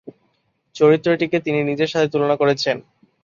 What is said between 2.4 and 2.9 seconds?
করেছেন।